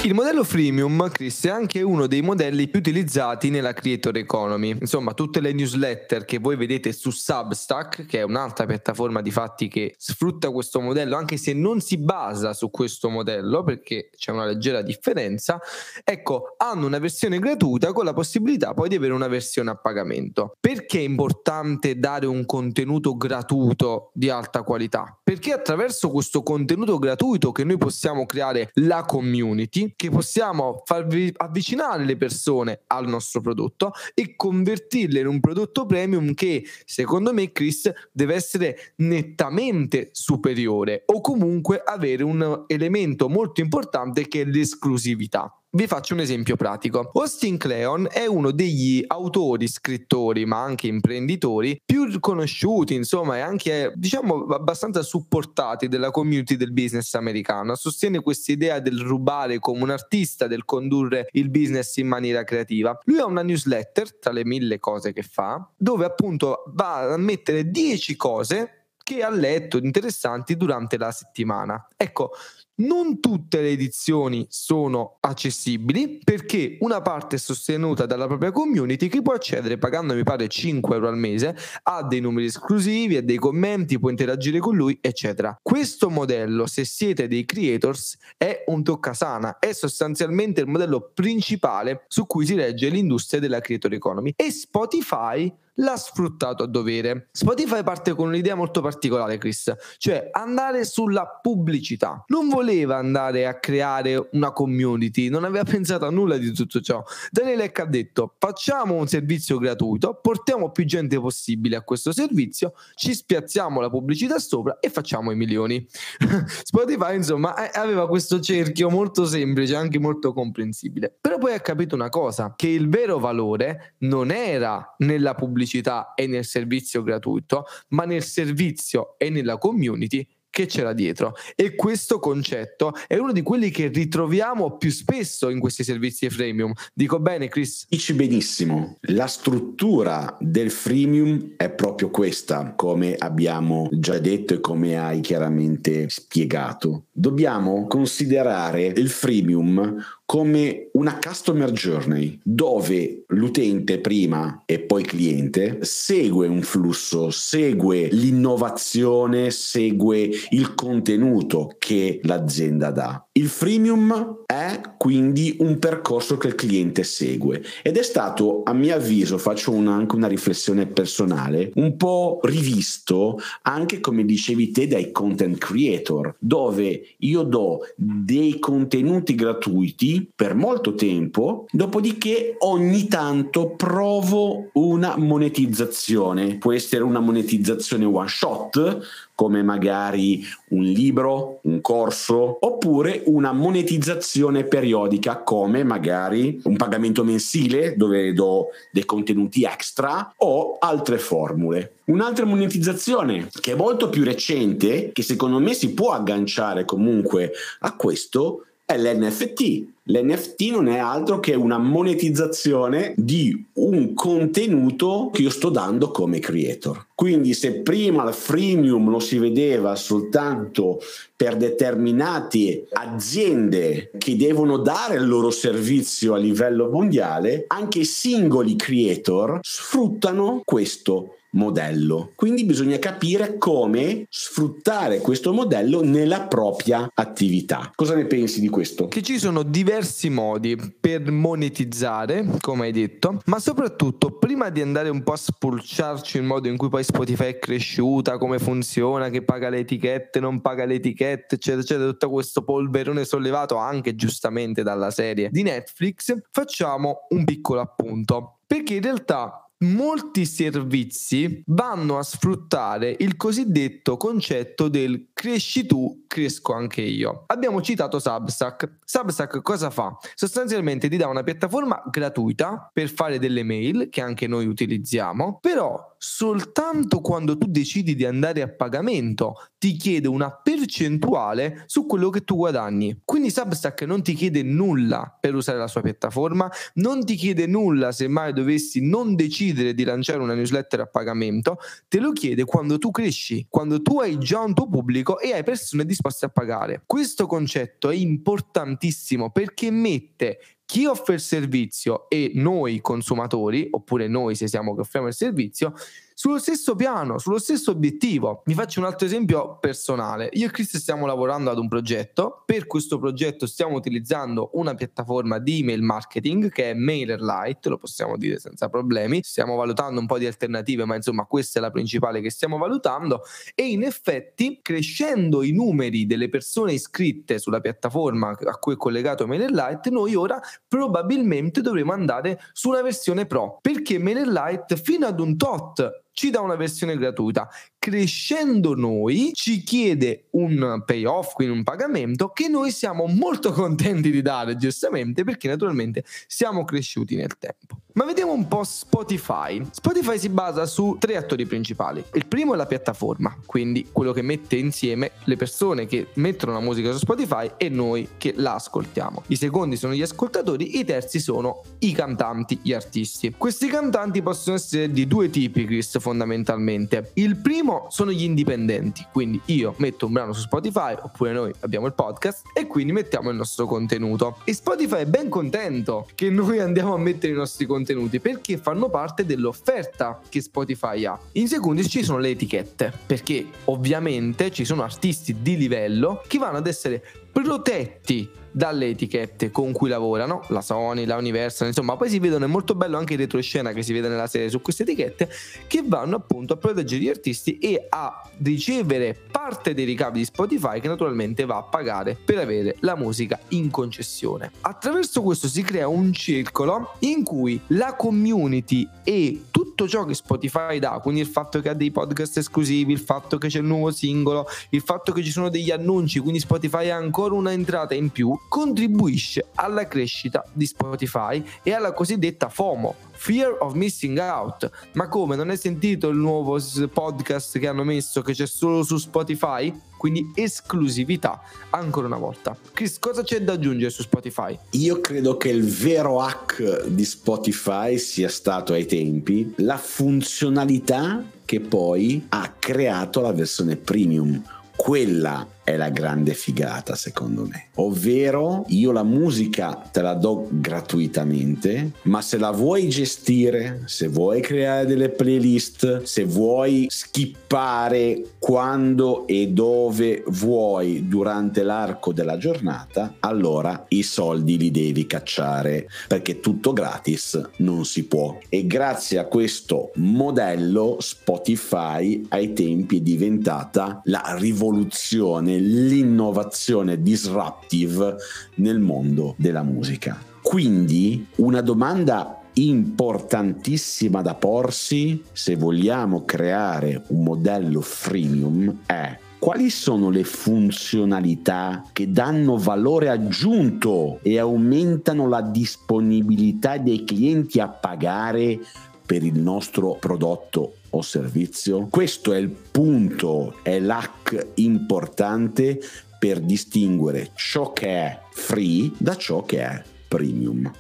Il 0.05 0.13
modello 0.13 0.44
freemium, 0.44 1.09
Chris, 1.11 1.45
è 1.45 1.50
anche 1.50 1.81
uno 1.81 2.07
dei 2.07 2.21
modelli 2.21 2.67
più 2.67 2.79
utilizzati 2.79 3.50
nella 3.50 3.71
creator 3.71 4.17
economy. 4.17 4.75
Insomma, 4.77 5.13
tutte 5.13 5.39
le 5.39 5.53
newsletter 5.53 6.25
che 6.25 6.39
voi 6.39 6.57
vedete 6.57 6.91
su 6.91 7.09
Substack, 7.09 8.05
che 8.05 8.19
è 8.19 8.23
un'altra 8.23 8.65
piattaforma 8.65 9.21
di 9.21 9.31
fatti 9.31 9.69
che 9.69 9.95
sfrutta 9.97 10.51
questo 10.51 10.81
modello, 10.81 11.15
anche 11.15 11.38
se 11.38 11.53
non 11.53 11.79
si 11.79 11.97
basa 11.97 12.51
su 12.51 12.69
questo 12.69 13.07
modello, 13.07 13.63
perché 13.63 14.09
c'è 14.13 14.31
una 14.31 14.44
leggera 14.44 14.81
differenza, 14.81 15.61
ecco, 16.03 16.55
hanno 16.57 16.85
una 16.85 17.00
versione 17.00 17.39
gratuita 17.39 17.94
con 17.94 18.03
la 18.03 18.11
possibilità 18.11 18.73
poi 18.73 18.89
di 18.89 18.95
avere 18.95 19.13
una 19.13 19.29
versione 19.29 19.69
a 19.69 19.75
pagamento. 19.75 20.57
Perché 20.59 21.00
è 21.00 21.03
importante 21.03 21.97
dare 21.97 22.25
un 22.25 22.45
contenuto 22.45 23.15
gratuito 23.15 24.11
di 24.13 24.29
alta 24.29 24.63
qualità? 24.63 25.17
Perché 25.23 25.53
attraverso 25.53 26.09
questo 26.09 26.44
contenuto 26.44 27.00
gratuito 27.00 27.53
che 27.53 27.63
noi 27.63 27.77
possiamo 27.77 28.25
creare 28.25 28.69
la 28.73 29.03
community, 29.03 29.92
che 29.95 30.09
possiamo 30.09 30.81
farvi 30.85 31.31
avvicinare 31.37 32.05
le 32.05 32.17
persone 32.17 32.81
al 32.87 33.07
nostro 33.07 33.41
prodotto 33.41 33.91
e 34.13 34.35
convertirle 34.35 35.19
in 35.19 35.27
un 35.27 35.39
prodotto 35.39 35.85
premium 35.85 36.33
che 36.33 36.65
secondo 36.85 37.33
me 37.33 37.51
Chris 37.51 37.91
deve 38.11 38.35
essere 38.35 38.93
nettamente 38.97 40.09
superiore 40.11 41.03
o 41.07 41.21
comunque 41.21 41.81
avere 41.83 42.23
un 42.23 42.65
elemento 42.67 43.29
molto 43.29 43.61
importante 43.61 44.27
che 44.27 44.41
è 44.41 44.45
l'esclusività. 44.45 45.57
Vi 45.75 45.87
faccio 45.87 46.13
un 46.13 46.19
esempio 46.19 46.55
pratico. 46.55 47.09
Austin 47.15 47.57
Kleon 47.57 48.07
è 48.11 48.27
uno 48.27 48.51
degli 48.51 49.03
autori, 49.07 49.67
scrittori, 49.67 50.45
ma 50.45 50.61
anche 50.61 50.85
imprenditori 50.85 51.81
più 51.83 52.19
conosciuti, 52.19 52.93
insomma, 52.93 53.37
e 53.37 53.39
anche, 53.39 53.91
diciamo, 53.95 54.45
abbastanza 54.53 55.01
supportati 55.01 55.87
della 55.87 56.11
community 56.11 56.57
del 56.57 56.73
business 56.73 57.11
americano. 57.15 57.73
Sostiene 57.73 58.21
questa 58.21 58.51
idea 58.51 58.77
del 58.77 58.99
rubare 58.99 59.57
come 59.57 59.81
un 59.81 59.89
artista, 59.89 60.45
del 60.45 60.63
condurre 60.63 61.25
il 61.31 61.49
business 61.49 61.95
in 61.97 62.07
maniera 62.07 62.43
creativa. 62.43 62.95
Lui 63.05 63.17
ha 63.17 63.25
una 63.25 63.41
newsletter, 63.41 64.19
tra 64.19 64.31
le 64.31 64.45
mille 64.45 64.77
cose 64.77 65.11
che 65.11 65.23
fa, 65.23 65.67
dove 65.75 66.05
appunto 66.05 66.65
va 66.67 67.13
a 67.13 67.17
mettere 67.17 67.71
10 67.71 68.15
cose 68.15 68.83
che 69.03 69.23
ha 69.23 69.29
letto 69.29 69.77
interessanti 69.77 70.55
durante 70.55 70.97
la 70.97 71.11
settimana. 71.11 71.87
Ecco, 71.97 72.31
non 72.75 73.19
tutte 73.19 73.61
le 73.61 73.69
edizioni 73.69 74.45
sono 74.49 75.17
accessibili 75.19 76.19
perché 76.23 76.77
una 76.81 77.01
parte 77.01 77.35
è 77.35 77.39
sostenuta 77.39 78.05
dalla 78.05 78.27
propria 78.27 78.51
community 78.51 79.07
che 79.07 79.21
può 79.21 79.33
accedere 79.33 79.77
pagando 79.77 80.15
mi 80.15 80.23
pare 80.23 80.47
5 80.47 80.95
euro 80.95 81.07
al 81.07 81.17
mese, 81.17 81.55
ha 81.83 82.03
dei 82.03 82.19
numeri 82.19 82.47
esclusivi, 82.47 83.17
ha 83.17 83.21
dei 83.21 83.37
commenti, 83.37 83.99
può 83.99 84.09
interagire 84.09 84.59
con 84.59 84.75
lui, 84.75 84.97
eccetera. 85.01 85.57
Questo 85.61 86.09
modello, 86.09 86.65
se 86.65 86.85
siete 86.85 87.27
dei 87.27 87.45
creators, 87.45 88.17
è 88.37 88.63
un 88.67 88.83
toccasana, 88.83 89.59
è 89.59 89.73
sostanzialmente 89.73 90.61
il 90.61 90.67
modello 90.67 91.11
principale 91.13 92.05
su 92.07 92.25
cui 92.25 92.45
si 92.45 92.55
regge 92.55 92.89
l'industria 92.89 93.39
della 93.39 93.59
creator 93.59 93.93
economy 93.93 94.33
e 94.35 94.51
Spotify 94.51 95.51
l'ha 95.75 95.97
sfruttato 95.97 96.63
a 96.63 96.67
dovere. 96.67 97.29
Spotify 97.31 97.83
parte 97.83 98.13
con 98.13 98.27
un'idea 98.27 98.55
molto 98.55 98.81
particolare, 98.81 99.37
Chris, 99.37 99.73
cioè 99.97 100.29
andare 100.31 100.85
sulla 100.85 101.39
pubblicità. 101.41 102.23
Non 102.27 102.49
voleva 102.63 102.95
andare 102.95 103.45
a 103.45 103.60
creare 103.60 104.30
una 104.31 104.51
community, 104.51 105.27
non 105.27 105.44
aveva 105.44 105.65
pensato 105.65 106.06
a 106.06 106.10
nulla 106.10 106.38
di 106.38 106.54
tutto 106.54 106.80
ciò. 106.80 107.04
Daniele 107.30 107.65
Eck 107.65 107.80
ha 107.80 107.86
detto 107.86 108.36
facciamo 108.39 108.95
un 108.95 109.07
servizio 109.07 109.57
gratuito, 109.57 110.18
portiamo 110.21 110.71
più 110.71 110.86
gente 110.86 111.19
possibile 111.19 111.75
a 111.75 111.81
questo 111.81 112.13
servizio, 112.13 112.74
ci 112.95 113.13
spiazziamo 113.13 113.81
la 113.81 113.89
pubblicità 113.89 114.39
sopra 114.39 114.80
e 114.80 114.89
facciamo 114.89 115.31
i 115.31 115.36
milioni. 115.36 115.86
Spotify, 116.63 117.15
insomma, 117.15 117.54
aveva 117.74 118.07
questo 118.07 118.39
cerchio 118.39 118.89
molto 118.89 119.25
semplice, 119.25 119.75
anche 119.75 120.00
molto 120.00 120.31
comprensibile. 120.31 121.13
Però 121.19 121.38
poi 121.38 121.54
ha 121.54 121.60
capito 121.60 121.95
una 121.95 122.10
cosa, 122.10 122.54
che 122.56 122.69
il 122.69 122.88
vero 122.88 123.19
valore 123.19 123.95
non 124.00 124.31
era 124.31 124.95
nella 125.00 125.36
pubblicità 125.36 126.13
e 126.13 126.27
nel 126.27 126.45
servizio 126.45 127.04
gratuito, 127.04 127.65
ma 127.89 128.06
nel 128.06 128.24
servizio 128.24 129.15
e 129.18 129.30
nella 129.30 129.57
community 129.57 130.25
che 130.53 130.67
c'era 130.67 130.94
dietro. 130.94 131.33
E 131.55 131.73
questo 131.73 132.19
concetto 132.19 132.94
è 133.07 133.17
uno 133.17 133.31
di 133.31 133.41
quelli 133.41 133.71
che 133.71 133.88
ritroviamo 133.88 134.77
più 134.77 134.91
spesso 134.91 135.50
in 135.50 135.59
questi 135.59 135.83
servizi 135.83 136.29
freemium. 136.29 136.71
Dico 136.94 137.19
bene, 137.19 137.47
Chris? 137.47 137.88
Dici 137.89 138.13
benissimo. 138.13 138.97
La 139.07 139.25
struttura 139.25 140.38
del 140.39 140.69
freemium 140.69 141.53
è 141.57 141.71
proprio 141.71 142.11
questa, 142.11 142.73
come 142.75 143.15
abbiamo 143.15 143.89
già 143.91 144.19
detto 144.19 144.53
e 144.53 144.59
come 144.59 144.95
hai 144.95 145.21
chiaramente 145.21 146.07
spiegato. 146.09 147.05
Dobbiamo 147.11 147.88
considerare 147.88 148.85
il 148.85 149.09
freemium 149.09 149.97
come 150.25 150.89
una 150.93 151.19
customer 151.19 151.71
journey 151.71 152.39
dove 152.43 153.23
l'utente 153.27 153.99
prima 153.99 154.63
e 154.65 154.79
poi 154.79 155.03
cliente 155.03 155.79
segue 155.81 156.47
un 156.47 156.61
flusso, 156.61 157.29
segue 157.29 158.07
l'innovazione, 158.11 159.51
segue 159.51 160.29
il 160.49 160.73
contenuto 160.75 161.75
che 161.77 162.19
l'azienda 162.23 162.91
dà. 162.91 163.27
Il 163.35 163.47
freemium 163.47 164.44
è 164.45 164.80
quindi 164.95 165.56
un 165.62 165.80
percorso 165.80 166.38
che 166.38 166.50
il 166.50 166.56
cliente 166.56 167.03
segue 167.03 167.63
ed 167.81 167.97
è 167.97 168.03
stato, 168.03 168.62
a 168.63 168.74
mio 168.74 168.94
avviso, 168.94 169.39
faccio 169.39 169.71
una, 169.71 169.95
anche 169.95 170.15
una 170.15 170.27
riflessione 170.27 170.85
personale, 170.85 171.71
un 171.74 171.97
po' 171.97 172.39
rivisto 172.44 173.39
anche 173.63 174.00
come 174.01 174.24
dicevi 174.24 174.69
te 174.69 174.85
dai 174.85 175.12
content 175.12 175.57
creator, 175.57 176.35
dove 176.38 177.15
io 177.18 177.41
do 177.41 177.80
dei 177.95 178.59
contenuti 178.59 179.33
gratuiti 179.33 180.29
per 180.36 180.53
molto 180.53 180.94
tempo, 180.94 181.65
dopodiché 181.71 182.56
ogni 182.59 183.07
tanto 183.07 183.71
provo 183.71 184.69
una 184.74 185.17
monetizzazione. 185.17 186.60
Può 186.60 186.72
essere 186.72 187.01
una 187.01 187.19
monetizzazione 187.19 188.05
one 188.05 188.27
shot, 188.27 189.00
come 189.35 189.63
magari 189.63 190.43
un 190.69 190.83
libro, 190.83 191.59
un 191.63 191.81
corso, 191.81 192.57
oppure 192.61 193.23
una 193.25 193.51
monetizzazione 193.51 194.63
periodica 194.63 195.37
come 195.37 195.83
magari 195.83 196.59
un 196.63 196.75
pagamento 196.75 197.23
mensile 197.23 197.95
dove 197.95 198.33
do 198.33 198.67
dei 198.91 199.05
contenuti 199.05 199.63
extra 199.63 200.33
o 200.37 200.77
altre 200.79 201.17
formule. 201.17 201.93
Un'altra 202.05 202.45
monetizzazione 202.45 203.49
che 203.61 203.71
è 203.71 203.75
molto 203.75 204.09
più 204.09 204.23
recente, 204.23 205.11
che 205.13 205.23
secondo 205.23 205.59
me 205.59 205.73
si 205.73 205.93
può 205.93 206.11
agganciare 206.11 206.85
comunque 206.85 207.51
a 207.79 207.95
questo, 207.95 208.65
è 208.85 208.97
l'NFT. 208.97 209.91
L'NFT 210.07 210.61
non 210.71 210.89
è 210.89 210.97
altro 210.97 211.39
che 211.39 211.53
una 211.53 211.77
monetizzazione 211.77 213.13
di 213.15 213.65
un 213.75 214.13
contenuto 214.13 215.29
che 215.31 215.43
io 215.43 215.49
sto 215.49 215.69
dando 215.69 216.11
come 216.11 216.39
creator. 216.39 217.07
Quindi 217.15 217.53
se 217.53 217.81
prima 217.81 218.27
il 218.27 218.33
freemium 218.33 219.09
lo 219.09 219.19
si 219.19 219.37
vedeva 219.37 219.95
soltanto 219.95 220.99
per 221.35 221.55
determinate 221.55 222.87
aziende 222.91 224.11
che 224.17 224.35
devono 224.35 224.77
dare 224.77 225.15
il 225.15 225.27
loro 225.27 225.51
servizio 225.51 226.33
a 226.33 226.37
livello 226.37 226.89
mondiale, 226.89 227.63
anche 227.67 227.99
i 227.99 228.05
singoli 228.05 228.75
creator 228.75 229.59
sfruttano 229.61 230.61
questo 230.65 231.35
modello. 231.53 232.31
Quindi 232.36 232.63
bisogna 232.65 233.00
capire 233.00 233.57
come 233.57 234.25
sfruttare 234.29 235.19
questo 235.19 235.53
modello 235.53 236.03
nella 236.03 236.48
propria 236.48 237.10
attività. 237.13 237.91
Cosa 237.95 238.15
ne 238.15 238.25
pensi 238.25 238.60
di 238.60 238.69
questo? 238.69 239.07
Che 239.07 239.22
ci 239.22 239.39
sono 239.39 239.63
diversi 239.63 240.29
modi 240.29 240.75
per 241.00 241.31
monetizzare, 241.31 242.45
come 242.60 242.86
hai 242.86 242.91
detto, 242.91 243.39
ma 243.45 243.60
soprattutto 243.60 244.38
prima 244.38 244.69
di 244.69 244.81
andare 244.81 245.10
un 245.10 245.24
po' 245.24 245.33
a 245.33 245.38
spulciarci 245.38 246.38
il 246.38 246.43
modo 246.43 246.67
in 246.67 246.77
cui 246.77 246.89
poi 246.89 247.03
Spotify 247.03 247.45
è 247.45 247.60
cresciuta, 247.60 248.38
come 248.38 248.60
funziona, 248.60 249.29
che 249.29 249.43
paga 249.43 249.69
le 249.69 249.79
etichette, 249.79 250.39
non 250.39 250.62
paga 250.62 250.86
le 250.86 250.95
etichette, 250.95 251.55
eccetera, 251.55 251.81
eccetera, 251.81 252.10
tutto 252.10 252.29
questo 252.29 252.63
polverone 252.63 253.25
sollevato 253.25 253.77
anche 253.77 254.15
giustamente 254.15 254.83
dalla 254.83 255.12
serie 255.12 255.50
di 255.51 255.63
Netflix, 255.63 256.36
facciamo 256.51 257.27
un 257.29 257.43
piccolo 257.43 257.81
appunto. 257.81 258.57
Perché 258.65 258.95
in 258.95 259.01
realtà 259.01 259.62
molti 259.83 260.45
servizi 260.45 261.61
vanno 261.67 262.17
a 262.17 262.23
sfruttare 262.23 263.15
il 263.19 263.35
cosiddetto 263.35 264.17
concetto 264.17 264.87
del 264.87 265.27
cresci 265.33 265.85
tu, 265.85 266.23
cresco 266.25 266.73
anche 266.73 267.01
io. 267.01 267.43
Abbiamo 267.47 267.81
citato 267.81 268.17
Substack. 268.17 268.99
Substack 269.03 269.61
cosa 269.61 269.89
fa? 269.89 270.17
Sostanzialmente 270.35 271.09
ti 271.09 271.17
dà 271.17 271.27
una 271.27 271.43
piattaforma 271.43 272.01
gratuita 272.09 272.89
per 272.91 273.09
fare 273.09 273.39
delle 273.39 273.63
mail 273.63 274.07
che 274.09 274.21
anche 274.21 274.47
noi 274.47 274.65
utilizziamo, 274.65 275.59
però 275.61 276.15
soltanto 276.17 277.19
quando 277.19 277.57
tu 277.57 277.67
decidi 277.67 278.15
di 278.15 278.23
andare 278.23 278.61
a 278.61 278.69
pagamento 278.69 279.55
ti 279.77 279.97
chiede 279.97 280.29
una 280.29 280.49
percentuale 280.49 281.83
su 281.87 282.05
quello 282.05 282.29
che 282.29 282.45
tu 282.45 282.55
guadagni. 282.55 283.21
Quindi 283.25 283.51
Substack 283.51 284.03
non 284.03 284.23
ti 284.23 284.33
chiede 284.33 284.63
nulla 284.63 285.37
per 285.37 285.53
usare 285.53 285.77
la 285.77 285.87
sua 285.87 286.01
piattaforma, 286.01 286.71
non 286.95 287.25
ti 287.25 287.35
chiede 287.35 287.67
nulla 287.67 288.13
se 288.13 288.29
mai 288.29 288.53
dovessi 288.53 289.05
non 289.05 289.35
decidere 289.35 289.73
di 289.74 290.03
lanciare 290.03 290.39
una 290.39 290.53
newsletter 290.53 291.01
a 291.01 291.06
pagamento, 291.06 291.77
te 292.08 292.20
lo 292.20 292.32
chiede 292.32 292.65
quando 292.65 292.98
tu 292.98 293.12
cresci, 293.12 293.65
quando 293.70 294.01
tu 294.01 294.20
hai 294.20 294.38
già 294.38 294.60
un 294.60 294.74
tuo 294.74 294.88
pubblico 294.88 295.39
e 295.39 295.53
hai 295.53 295.63
persone 295.63 296.06
disposte 296.06 296.46
a 296.46 296.50
pagare. 296.50 297.03
Questo 297.06 297.46
concetto 297.48 298.10
è 298.10 298.15
importantissimo 298.15 299.51
perché 299.51 299.92
mette 299.92 300.60
chi 300.93 301.07
offre 301.07 301.33
il 301.33 301.39
servizio 301.39 302.29
e 302.29 302.51
noi 302.53 303.01
consumatori, 303.01 303.88
oppure 303.89 304.27
noi 304.27 304.53
se 304.53 304.67
siamo 304.67 304.93
che 304.93 305.01
offriamo 305.01 305.25
il 305.25 305.33
servizio, 305.33 305.95
sullo 306.35 306.59
stesso 306.59 306.95
piano, 306.95 307.38
sullo 307.38 307.59
stesso 307.59 307.91
obiettivo. 307.91 308.62
Vi 308.65 308.73
faccio 308.73 309.00
un 309.00 309.05
altro 309.05 309.25
esempio 309.25 309.77
personale. 309.79 310.50
Io 310.53 310.67
e 310.67 310.71
Chris 310.71 310.97
stiamo 310.97 311.25
lavorando 311.25 311.69
ad 311.69 311.77
un 311.77 311.88
progetto, 311.88 312.63
per 312.65 312.88
questo 312.88 313.19
progetto 313.19 313.65
stiamo 313.65 313.95
utilizzando 313.95 314.71
una 314.73 314.95
piattaforma 314.95 315.59
di 315.59 315.79
email 315.79 316.01
marketing 316.01 316.69
che 316.69 316.91
è 316.91 316.93
MailerLite, 316.93 317.89
lo 317.89 317.97
possiamo 317.97 318.38
dire 318.38 318.59
senza 318.59 318.89
problemi. 318.89 319.41
Stiamo 319.43 319.75
valutando 319.75 320.19
un 320.19 320.25
po' 320.25 320.38
di 320.38 320.45
alternative, 320.45 321.05
ma 321.05 321.15
insomma 321.15 321.45
questa 321.45 321.79
è 321.79 321.81
la 321.81 321.91
principale 321.91 322.41
che 322.41 322.50
stiamo 322.50 322.77
valutando 322.77 323.41
e 323.75 323.88
in 323.88 324.03
effetti 324.03 324.79
crescendo 324.81 325.63
i 325.63 325.71
numeri 325.71 326.25
delle 326.25 326.50
persone 326.50 326.93
iscritte 326.93 327.59
sulla 327.59 327.79
piattaforma 327.79 328.50
a 328.50 328.77
cui 328.77 328.93
è 328.93 328.97
collegato 328.97 329.47
MailerLite, 329.47 330.09
noi 330.09 330.35
ora 330.35 330.59
probabilmente 330.87 331.81
dovremo 331.81 332.13
andare 332.13 332.59
su 332.71 332.89
una 332.89 333.01
versione 333.01 333.45
pro, 333.45 333.79
perché 333.81 334.19
MailerLite 334.19 334.97
fino 334.97 335.25
ad 335.25 335.39
un 335.39 335.57
tot 335.57 336.23
ci 336.31 336.49
dà 336.49 336.61
una 336.61 336.75
versione 336.75 337.17
gratuita. 337.17 337.69
Crescendo 338.03 338.95
noi 338.95 339.51
ci 339.53 339.81
chiede 339.81 340.48
un 340.51 341.03
payoff, 341.05 341.53
quindi 341.53 341.74
un 341.77 341.83
pagamento 341.86 342.50
che 342.50 342.67
noi 342.67 342.91
siamo 342.91 343.27
molto 343.27 343.72
contenti 343.72 344.29
di 344.29 344.41
dare, 344.41 344.75
giustamente, 344.75 345.45
perché 345.45 345.69
naturalmente 345.69 346.25
siamo 346.45 346.83
cresciuti 346.83 347.38
nel 347.38 347.57
tempo. 347.57 348.01
Ma 348.15 348.25
vediamo 348.25 348.51
un 348.51 348.67
po' 348.67 348.83
Spotify. 348.83 349.81
Spotify 349.89 350.38
si 350.38 350.50
basa 350.50 350.86
su 350.86 351.15
tre 351.17 351.36
attori 351.36 351.65
principali. 351.65 352.24
Il 352.33 352.45
primo 352.45 352.74
è 352.74 352.77
la 352.77 352.86
piattaforma, 352.86 353.57
quindi 353.65 354.10
quello 354.12 354.33
che 354.33 354.43
mette 354.43 354.75
insieme 354.75 355.31
le 355.45 355.55
persone 355.55 356.05
che 356.05 356.27
mettono 356.33 356.74
la 356.74 356.79
musica 356.79 357.12
su 357.12 357.19
Spotify 357.19 357.72
e 357.77 357.89
noi 357.89 358.27
che 358.38 358.53
la 358.55 358.75
ascoltiamo. 358.75 359.43
I 359.48 359.55
secondi 359.55 359.95
sono 359.95 360.13
gli 360.13 360.22
ascoltatori, 360.22 361.00
i 361.00 361.05
terzi 361.05 361.39
sono 361.39 361.81
i 362.00 362.12
cantanti, 362.12 362.77
gli 362.83 362.93
artisti. 362.93 363.55
Questi 363.57 363.88
cantanti 363.88 364.43
possono 364.43 364.75
essere 364.75 365.10
di 365.10 365.25
due 365.25 365.50
tipi, 365.50 365.86
Chris, 365.86 366.19
fondamentalmente. 366.19 367.31
Il 367.33 367.55
primo 367.55 367.92
sono 368.09 368.31
gli 368.31 368.43
indipendenti, 368.43 369.25
quindi 369.31 369.62
io 369.65 369.93
metto 369.97 370.25
un 370.25 370.33
brano 370.33 370.53
su 370.53 370.62
Spotify 370.62 371.15
oppure 371.19 371.51
noi 371.51 371.71
abbiamo 371.81 372.07
il 372.07 372.13
podcast 372.13 372.63
e 372.73 372.88
quindi 372.88 373.12
mettiamo 373.12 373.50
il 373.50 373.55
nostro 373.55 373.85
contenuto. 373.85 374.57
E 374.63 374.73
Spotify 374.73 375.21
è 375.21 375.25
ben 375.25 375.50
contento 375.50 376.27
che 376.35 376.50
noi 376.50 376.79
andiamo 376.79 377.13
a 377.13 377.17
mettere 377.17 377.53
i 377.53 377.55
nostri 377.55 377.85
contenuti 377.85 378.39
perché 378.39 378.77
fanno 378.77 379.09
parte 379.09 379.45
dell'offerta 379.45 380.39
che 380.50 380.62
Spotify 380.62 381.25
ha. 381.25 381.38
In 381.53 381.67
secondo 381.67 382.03
ci 382.03 382.23
sono 382.23 382.39
le 382.39 382.50
etichette, 382.50 383.12
perché 383.25 383.65
ovviamente 383.85 384.71
ci 384.71 384.85
sono 384.85 385.03
artisti 385.03 385.62
di 385.62 385.77
livello 385.77 386.41
che 386.47 386.57
vanno 386.57 386.77
ad 386.77 386.88
essere 386.88 387.23
protetti 387.53 388.50
dalle 388.74 389.10
etichette 389.10 389.69
con 389.69 389.91
cui 389.91 390.10
lavorano, 390.10 390.63
la 390.69 390.81
Sony, 390.81 391.25
la 391.25 391.38
Universal, 391.38 391.88
insomma, 391.88 392.17
poi 392.17 392.29
si 392.29 392.39
vedono, 392.39 392.65
è 392.65 392.67
molto 392.67 392.95
bello 392.95 393.17
anche 393.17 393.33
il 393.33 393.39
retroscena 393.39 393.93
che 393.93 394.01
si 394.01 394.12
vede 394.12 394.27
nella 394.27 394.48
serie 394.48 394.69
su 394.69 394.81
queste 394.81 395.03
etichette, 395.03 395.48
che 395.88 396.03
vanno 396.03 396.36
appunto 396.36 396.74
a 396.74 396.77
proteggere 396.77 397.22
gli 397.22 397.29
artisti 397.29 397.77
e 397.77 398.07
a 398.10 398.50
ricevere 398.63 399.38
parte 399.51 399.93
dei 399.93 400.05
ricavi 400.05 400.39
di 400.39 400.45
Spotify 400.45 401.00
che 401.00 401.07
naturalmente 401.07 401.65
va 401.65 401.77
a 401.77 401.83
pagare 401.83 402.36
per 402.43 402.57
avere 402.57 402.95
la 403.01 403.15
musica 403.15 403.60
in 403.69 403.91
concessione. 403.91 404.72
Attraverso 404.81 405.43
questo 405.43 405.67
si 405.67 405.83
crea 405.83 406.07
un 406.07 406.33
circolo 406.33 407.13
in 407.19 407.43
cui 407.43 407.79
la 407.88 408.15
community 408.15 409.07
e 409.24 409.65
tutto 409.93 410.07
ciò 410.07 410.25
che 410.25 410.33
Spotify 410.33 410.97
dà, 410.97 411.19
quindi 411.21 411.41
il 411.41 411.47
fatto 411.47 411.79
che 411.79 411.89
ha 411.89 411.93
dei 411.93 412.09
podcast 412.09 412.57
esclusivi, 412.57 413.13
il 413.13 413.19
fatto 413.19 413.59
che 413.59 413.67
c'è 413.67 413.77
il 413.77 413.85
nuovo 413.85 414.09
singolo, 414.09 414.65
il 414.89 415.01
fatto 415.01 415.31
che 415.31 415.43
ci 415.43 415.51
sono 415.51 415.69
degli 415.69 415.91
annunci, 415.91 416.39
quindi 416.39 416.59
Spotify 416.59 417.09
ha 417.09 417.15
ancora 417.15 417.53
una 417.53 417.71
entrata 417.71 418.15
in 418.15 418.31
più, 418.31 418.57
contribuisce 418.67 419.67
alla 419.75 420.07
crescita 420.07 420.65
di 420.73 420.88
Spotify 420.88 421.63
e 421.83 421.93
alla 421.93 422.12
cosiddetta 422.12 422.69
FOMO, 422.69 423.15
Fear 423.31 423.77
of 423.81 423.93
Missing 423.93 424.39
Out. 424.39 424.89
Ma 425.13 425.27
come? 425.27 425.55
Non 425.55 425.69
hai 425.69 425.77
sentito 425.77 426.29
il 426.29 426.38
nuovo 426.38 426.79
podcast 427.12 427.77
che 427.77 427.88
hanno 427.88 428.03
messo 428.03 428.41
che 428.41 428.53
c'è 428.53 428.65
solo 428.65 429.03
su 429.03 429.17
Spotify? 429.17 429.93
Quindi 430.24 430.53
esclusività, 430.56 431.62
ancora 431.89 432.27
una 432.27 432.38
volta. 432.38 432.77
Chris, 432.94 433.20
cosa 433.20 433.44
c'è 433.44 433.62
da 433.62 433.74
aggiungere 433.74 434.10
su 434.10 434.22
Spotify? 434.22 434.80
Io 434.92 435.20
credo 435.20 435.58
che 435.58 435.68
il 435.68 435.84
vero 435.84 436.39
hack 436.39 437.08
di 437.08 437.25
Spotify 437.25 438.18
sia 438.18 438.48
stato 438.48 438.94
ai 438.94 439.06
tempi 439.06 439.74
la 439.80 439.98
funzionalità 439.98 441.44
che 441.65 441.82
poi 441.82 442.46
ha 442.48 442.74
creato 442.80 443.42
la 443.42 443.51
versione 443.51 443.98
premium. 443.98 444.63
Quella 444.96 445.68
è 445.83 445.95
la 445.95 446.09
grande 446.09 446.53
figata 446.53 447.15
secondo 447.15 447.65
me. 447.65 447.87
Ovvero 447.95 448.85
io 448.87 449.11
la 449.11 449.23
musica 449.23 449.93
te 450.11 450.21
la 450.21 450.33
do 450.33 450.67
gratuitamente, 450.69 452.11
ma 452.23 452.41
se 452.41 452.57
la 452.57 452.71
vuoi 452.71 453.09
gestire, 453.09 454.03
se 454.05 454.27
vuoi 454.27 454.61
creare 454.61 455.05
delle 455.05 455.29
playlist, 455.29 456.23
se 456.23 456.45
vuoi 456.45 457.07
skippare 457.09 458.41
quando 458.59 459.45
e 459.47 459.67
dove 459.67 460.43
vuoi 460.47 461.27
durante 461.27 461.83
l'arco 461.83 462.31
della 462.31 462.57
giornata, 462.57 463.35
allora 463.39 464.05
i 464.09 464.23
soldi 464.23 464.77
li 464.77 464.91
devi 464.91 465.27
cacciare 465.27 466.07
perché 466.27 466.59
tutto 466.59 466.93
gratis 466.93 467.61
non 467.77 468.05
si 468.05 468.23
può. 468.23 468.57
E 468.69 468.87
grazie 468.87 469.37
a 469.37 469.45
questo 469.45 470.11
modello 470.15 471.17
Spotify 471.19 472.45
ai 472.49 472.73
tempi 472.73 473.17
è 473.17 473.21
diventata 473.21 474.21
la 474.25 474.55
rivoluzione 474.57 475.73
l'innovazione 475.77 477.22
disruptive 477.22 478.36
nel 478.75 479.00
mondo 479.00 479.56
della 479.58 479.84
musica. 479.84 480.42
Quindi 480.62 481.48
una 481.58 481.82
domanda 481.82 482.60
importantissima 482.74 484.42
da 484.42 484.56
porsi 484.56 485.44
se 485.51 485.75
vogliamo 485.75 486.44
creare 486.46 487.24
un 487.27 487.44
modello 487.44 488.01
freemium 488.01 489.01
è 489.06 489.38
quali 489.60 489.89
sono 489.89 490.30
le 490.30 490.44
funzionalità 490.44 492.03
che 492.12 492.30
danno 492.32 492.77
valore 492.77 493.30
aggiunto 493.30 494.39
e 494.42 494.60
aumentano 494.60 495.48
la 495.48 495.62
disponibilità 495.62 496.98
dei 496.98 497.24
clienti 497.24 497.80
a 497.80 497.88
pagare 497.88 498.80
per 499.25 499.42
il 499.44 499.58
nostro 499.58 500.18
prodotto 500.20 500.96
o 501.13 501.22
servizio? 501.22 502.08
Questo 502.10 502.53
è 502.53 502.58
il 502.58 502.70
punto, 502.70 503.79
è 503.82 504.00
l'hack 504.00 504.67
importante 504.75 506.00
per 506.38 506.60
distinguere 506.60 507.51
ciò 507.55 507.93
che 507.93 508.08
è 508.08 508.39
free 508.51 509.12
da 509.17 509.36
ciò 509.36 509.63
che 509.63 509.79
è 509.82 510.03
premium. 510.27 510.91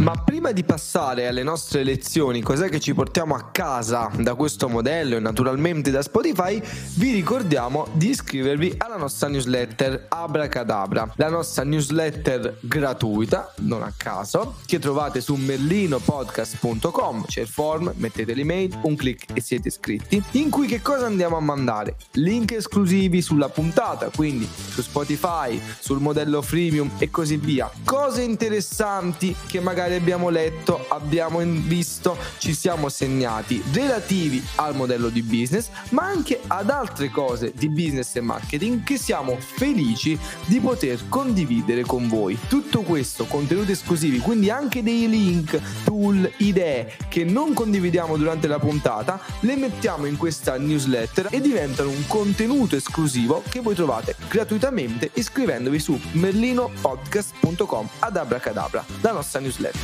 Ma 0.00 0.14
prima 0.14 0.52
di 0.52 0.64
passare 0.64 1.26
alle 1.26 1.42
nostre 1.42 1.84
lezioni, 1.84 2.40
cos'è 2.40 2.70
che 2.70 2.80
ci 2.80 2.94
portiamo 2.94 3.34
a 3.34 3.50
casa 3.52 4.10
da 4.16 4.34
questo 4.34 4.66
modello 4.66 5.16
e 5.16 5.20
naturalmente 5.20 5.90
da 5.90 6.00
Spotify, 6.00 6.58
vi 6.94 7.12
ricordiamo 7.12 7.86
di 7.92 8.08
iscrivervi 8.08 8.76
alla 8.78 8.96
nostra 8.96 9.28
newsletter 9.28 10.06
Abracadabra, 10.08 11.12
la 11.16 11.28
nostra 11.28 11.64
newsletter 11.64 12.56
gratuita, 12.60 13.52
non 13.58 13.82
a 13.82 13.92
caso, 13.94 14.56
che 14.64 14.78
trovate 14.78 15.20
su 15.20 15.34
merlinopodcast.com, 15.34 17.26
c'è 17.26 17.42
il 17.42 17.48
form, 17.48 17.92
mettete 17.96 18.32
l'email, 18.32 18.78
un 18.84 18.96
clic 18.96 19.26
e 19.34 19.42
siete 19.42 19.68
iscritti, 19.68 20.22
in 20.32 20.48
cui 20.48 20.66
che 20.66 20.80
cosa 20.80 21.04
andiamo 21.04 21.36
a 21.36 21.40
mandare? 21.40 21.96
Link 22.12 22.52
esclusivi 22.52 23.20
sulla 23.20 23.50
puntata, 23.50 24.08
quindi 24.08 24.48
su 24.70 24.80
Spotify, 24.80 25.60
sul 25.78 26.00
modello 26.00 26.40
freemium 26.40 26.92
e 26.96 27.10
così 27.10 27.36
via. 27.36 27.70
Cose 27.84 28.22
interessanti 28.22 29.36
che 29.46 29.60
magari 29.60 29.88
abbiamo 29.94 30.28
letto, 30.28 30.86
abbiamo 30.88 31.38
visto, 31.40 32.16
ci 32.38 32.54
siamo 32.54 32.88
segnati 32.88 33.62
relativi 33.72 34.44
al 34.56 34.74
modello 34.74 35.08
di 35.08 35.22
business, 35.22 35.68
ma 35.90 36.04
anche 36.04 36.40
ad 36.46 36.70
altre 36.70 37.10
cose 37.10 37.52
di 37.54 37.68
business 37.68 38.14
e 38.16 38.20
marketing 38.20 38.82
che 38.84 38.98
siamo 38.98 39.36
felici 39.38 40.18
di 40.46 40.60
poter 40.60 41.08
condividere 41.08 41.82
con 41.82 42.08
voi. 42.08 42.38
Tutto 42.48 42.82
questo, 42.82 43.26
contenuti 43.26 43.72
esclusivi, 43.72 44.18
quindi 44.18 44.50
anche 44.50 44.82
dei 44.82 45.08
link, 45.08 45.60
tool, 45.84 46.30
idee 46.38 46.96
che 47.08 47.24
non 47.24 47.52
condividiamo 47.52 48.16
durante 48.16 48.46
la 48.46 48.58
puntata, 48.58 49.20
le 49.40 49.56
mettiamo 49.56 50.06
in 50.06 50.16
questa 50.16 50.56
newsletter 50.56 51.28
e 51.30 51.40
diventano 51.40 51.90
un 51.90 52.06
contenuto 52.06 52.76
esclusivo 52.76 53.42
che 53.48 53.60
voi 53.60 53.74
trovate 53.74 54.16
gratuitamente 54.28 55.10
iscrivendovi 55.14 55.78
su 55.78 55.98
merlinopodcast.com 56.12 57.88
ad 58.00 58.16
abracadabra, 58.16 58.84
la 59.00 59.12
nostra 59.12 59.40
newsletter. 59.40 59.79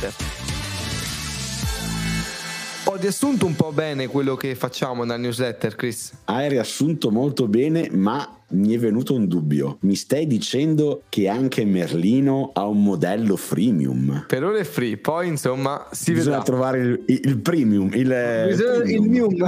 Ho 2.85 2.95
riassunto 2.95 3.45
un 3.45 3.55
po' 3.55 3.71
bene 3.71 4.07
quello 4.07 4.35
che 4.35 4.55
facciamo 4.55 5.03
nella 5.03 5.17
newsletter, 5.17 5.75
Chris. 5.75 6.11
Hai 6.25 6.49
riassunto 6.49 7.11
molto 7.11 7.47
bene, 7.47 7.89
ma 7.91 8.36
mi 8.49 8.73
è 8.73 8.77
venuto 8.79 9.13
un 9.13 9.27
dubbio. 9.27 9.77
Mi 9.81 9.95
stai 9.95 10.25
dicendo 10.25 11.03
che 11.09 11.27
anche 11.27 11.65
Merlino 11.65 12.51
ha 12.53 12.65
un 12.65 12.81
modello 12.81 13.35
freemium? 13.35 14.25
Per 14.27 14.43
ora 14.43 14.57
è 14.59 14.63
free, 14.63 14.97
poi 14.97 15.27
insomma 15.27 15.87
si 15.91 16.13
Bisogna 16.13 16.37
vedrà. 16.37 16.43
trovare 16.51 16.79
il, 16.79 17.03
il 17.05 17.39
premium. 17.39 17.89
Il, 17.93 18.45
Bisogna- 18.47 18.83
il 18.85 19.01
mium. 19.01 19.35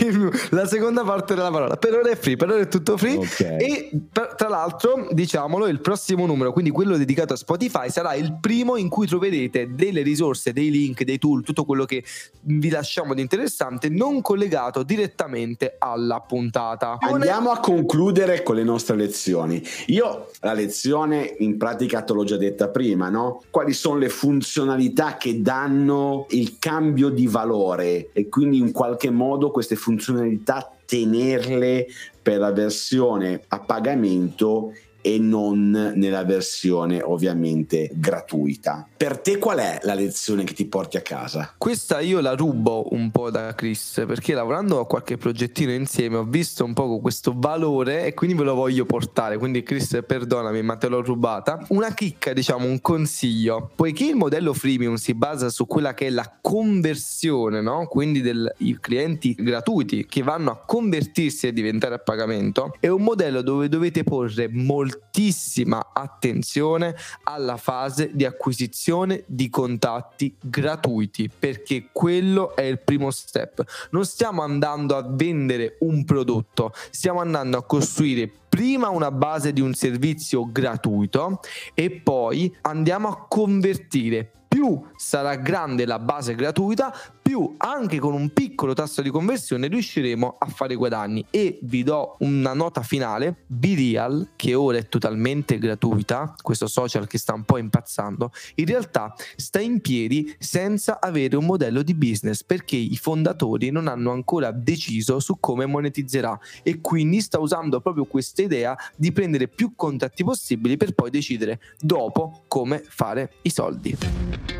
Il 0.00 0.30
la 0.50 0.66
seconda 0.66 1.02
parte 1.04 1.34
della 1.34 1.50
parola. 1.50 1.76
Per 1.76 1.92
ora 1.94 2.10
è 2.10 2.16
free, 2.16 2.36
per 2.36 2.50
ora 2.50 2.60
è 2.60 2.68
tutto 2.68 2.96
free. 2.96 3.16
Ok. 3.16 3.40
E 3.40 3.90
per- 4.12 4.34
tra 4.36 4.48
l'altro, 4.48 5.08
diciamolo, 5.10 5.66
il 5.66 5.80
prossimo 5.80 6.26
numero, 6.26 6.52
quindi 6.52 6.70
quello 6.70 6.96
dedicato 6.96 7.32
a 7.32 7.36
Spotify, 7.36 7.90
sarà 7.90 8.14
il 8.14 8.36
primo 8.40 8.76
in 8.76 8.88
cui 8.88 9.06
troverete 9.06 9.74
delle 9.74 10.02
risorse, 10.02 10.52
dei 10.52 10.70
link, 10.70 11.02
dei 11.04 11.18
tool, 11.18 11.42
tutto 11.42 11.64
quello 11.64 11.84
che 11.84 12.04
vi 12.42 12.70
lasciamo 12.70 13.14
di 13.14 13.20
interessante, 13.20 13.88
non 13.88 14.22
collegato 14.22 14.82
direttamente 14.82 15.76
alla 15.78 16.20
puntata. 16.20 16.96
Andiamo 17.00 17.50
a 17.50 17.58
concludere 17.80 18.42
con 18.42 18.56
le 18.56 18.62
nostre 18.62 18.96
lezioni. 18.96 19.62
Io 19.86 20.28
la 20.40 20.52
lezione 20.52 21.34
in 21.38 21.56
pratica 21.56 22.02
te 22.02 22.12
l'ho 22.12 22.24
già 22.24 22.36
detta 22.36 22.68
prima, 22.68 23.08
no? 23.08 23.42
Quali 23.50 23.72
sono 23.72 23.98
le 23.98 24.08
funzionalità 24.08 25.16
che 25.16 25.40
danno 25.40 26.26
il 26.30 26.58
cambio 26.58 27.08
di 27.08 27.26
valore 27.26 28.10
e 28.12 28.28
quindi 28.28 28.58
in 28.58 28.72
qualche 28.72 29.10
modo 29.10 29.50
queste 29.50 29.76
funzionalità 29.76 30.70
tenerle 30.84 31.86
per 32.20 32.38
la 32.38 32.52
versione 32.52 33.42
a 33.48 33.60
pagamento 33.60 34.72
e 35.00 35.18
non 35.18 35.70
nella 35.94 36.24
versione 36.24 37.02
ovviamente 37.02 37.90
gratuita. 37.92 38.86
Per 38.96 39.18
te 39.18 39.38
qual 39.38 39.58
è 39.58 39.78
la 39.82 39.94
lezione 39.94 40.44
che 40.44 40.54
ti 40.54 40.66
porti 40.66 40.96
a 40.96 41.02
casa? 41.02 41.54
Questa 41.56 42.00
io 42.00 42.20
la 42.20 42.34
rubo 42.34 42.92
un 42.92 43.10
po' 43.10 43.30
da 43.30 43.54
Chris 43.54 44.04
perché 44.06 44.34
lavorando 44.34 44.80
a 44.80 44.86
qualche 44.86 45.16
progettino 45.16 45.72
insieme 45.72 46.16
ho 46.16 46.24
visto 46.24 46.64
un 46.64 46.74
po' 46.74 47.00
questo 47.00 47.34
valore 47.36 48.04
e 48.04 48.14
quindi 48.14 48.36
ve 48.36 48.44
lo 48.44 48.54
voglio 48.54 48.84
portare. 48.84 49.38
Quindi 49.38 49.62
Chris 49.62 50.00
perdonami 50.06 50.62
ma 50.62 50.76
te 50.76 50.88
l'ho 50.88 51.02
rubata. 51.02 51.64
Una 51.68 51.92
chicca 51.94 52.32
diciamo, 52.32 52.66
un 52.66 52.80
consiglio. 52.80 53.70
Poiché 53.74 54.04
il 54.04 54.16
modello 54.16 54.52
freemium 54.52 54.94
si 54.96 55.14
basa 55.14 55.48
su 55.48 55.66
quella 55.66 55.94
che 55.94 56.06
è 56.06 56.10
la 56.10 56.38
conversione, 56.40 57.60
no? 57.60 57.86
quindi 57.86 58.20
dei 58.20 58.78
clienti 58.80 59.34
gratuiti 59.34 60.06
che 60.06 60.22
vanno 60.22 60.50
a 60.50 60.62
convertirsi 60.64 61.46
e 61.46 61.52
diventare 61.52 61.94
a 61.94 61.98
pagamento, 61.98 62.74
è 62.80 62.88
un 62.88 63.02
modello 63.02 63.42
dove 63.42 63.68
dovete 63.68 64.04
porre 64.04 64.48
moltissima 64.90 65.90
attenzione 65.92 66.96
alla 67.24 67.56
fase 67.56 68.10
di 68.12 68.24
acquisizione 68.24 69.22
di 69.26 69.48
contatti 69.48 70.34
gratuiti 70.40 71.30
perché 71.30 71.88
quello 71.92 72.56
è 72.56 72.62
il 72.62 72.80
primo 72.80 73.10
step. 73.10 73.62
Non 73.90 74.04
stiamo 74.04 74.42
andando 74.42 74.96
a 74.96 75.06
vendere 75.08 75.76
un 75.80 76.04
prodotto, 76.04 76.72
stiamo 76.90 77.20
andando 77.20 77.56
a 77.56 77.64
costruire 77.64 78.30
prima 78.48 78.88
una 78.88 79.12
base 79.12 79.52
di 79.52 79.60
un 79.60 79.74
servizio 79.74 80.50
gratuito 80.50 81.40
e 81.74 81.90
poi 81.90 82.54
andiamo 82.62 83.08
a 83.08 83.26
convertire 83.28 84.28
più 84.50 84.84
sarà 84.96 85.36
grande 85.36 85.86
la 85.86 86.00
base 86.00 86.34
gratuita, 86.34 86.92
più 87.30 87.54
anche 87.58 88.00
con 88.00 88.12
un 88.12 88.32
piccolo 88.32 88.74
tasso 88.74 89.02
di 89.02 89.10
conversione 89.10 89.68
riusciremo 89.68 90.34
a 90.36 90.46
fare 90.46 90.74
guadagni. 90.74 91.24
E 91.30 91.60
vi 91.62 91.84
do 91.84 92.16
una 92.20 92.54
nota 92.54 92.82
finale: 92.82 93.44
BeReal, 93.46 94.30
che 94.34 94.54
ora 94.54 94.78
è 94.78 94.88
totalmente 94.88 95.56
gratuita, 95.58 96.34
questo 96.42 96.66
social 96.66 97.06
che 97.06 97.18
sta 97.18 97.32
un 97.32 97.44
po' 97.44 97.58
impazzando, 97.58 98.32
in 98.56 98.66
realtà 98.66 99.14
sta 99.36 99.60
in 99.60 99.80
piedi 99.80 100.34
senza 100.40 100.98
avere 101.00 101.36
un 101.36 101.44
modello 101.44 101.82
di 101.82 101.94
business 101.94 102.42
perché 102.42 102.74
i 102.74 102.96
fondatori 102.96 103.70
non 103.70 103.86
hanno 103.86 104.10
ancora 104.10 104.50
deciso 104.50 105.20
su 105.20 105.38
come 105.38 105.66
monetizzerà 105.66 106.36
e 106.64 106.80
quindi 106.80 107.20
sta 107.20 107.38
usando 107.38 107.80
proprio 107.80 108.06
questa 108.06 108.42
idea 108.42 108.76
di 108.96 109.12
prendere 109.12 109.46
più 109.46 109.74
contatti 109.76 110.24
possibili 110.24 110.76
per 110.76 110.94
poi 110.94 111.10
decidere 111.10 111.60
dopo 111.78 112.42
come 112.48 112.82
fare 112.84 113.34
i 113.42 113.50
soldi. 113.50 114.59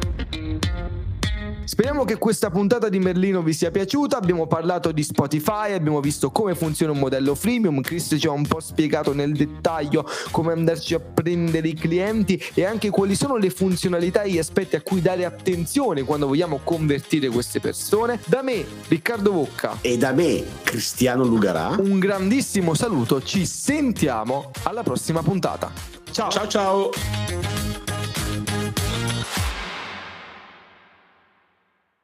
Speriamo 1.70 2.04
che 2.04 2.18
questa 2.18 2.50
puntata 2.50 2.88
di 2.88 2.98
Merlino 2.98 3.42
vi 3.42 3.52
sia 3.52 3.70
piaciuta. 3.70 4.16
Abbiamo 4.16 4.48
parlato 4.48 4.90
di 4.90 5.04
Spotify, 5.04 5.72
abbiamo 5.72 6.00
visto 6.00 6.32
come 6.32 6.56
funziona 6.56 6.90
un 6.90 6.98
modello 6.98 7.36
freemium. 7.36 7.80
Chris 7.80 8.16
ci 8.18 8.26
ha 8.26 8.32
un 8.32 8.44
po' 8.44 8.58
spiegato 8.58 9.14
nel 9.14 9.34
dettaglio 9.34 10.04
come 10.32 10.50
andarci 10.50 10.94
a 10.94 10.98
prendere 10.98 11.68
i 11.68 11.74
clienti 11.74 12.42
e 12.54 12.64
anche 12.64 12.90
quali 12.90 13.14
sono 13.14 13.36
le 13.36 13.50
funzionalità 13.50 14.22
e 14.22 14.32
gli 14.32 14.38
aspetti 14.38 14.74
a 14.74 14.82
cui 14.82 15.00
dare 15.00 15.24
attenzione 15.24 16.02
quando 16.02 16.26
vogliamo 16.26 16.58
convertire 16.64 17.28
queste 17.28 17.60
persone. 17.60 18.18
Da 18.26 18.42
me, 18.42 18.64
Riccardo 18.88 19.30
Vocca. 19.30 19.78
E 19.80 19.96
da 19.96 20.10
me, 20.10 20.42
Cristiano 20.64 21.22
Lugarà. 21.22 21.76
Un 21.78 22.00
grandissimo 22.00 22.74
saluto, 22.74 23.22
ci 23.22 23.46
sentiamo 23.46 24.50
alla 24.64 24.82
prossima 24.82 25.22
puntata. 25.22 25.70
Ciao 26.10 26.30
Ciao 26.30 26.48
ciao! 26.48 27.59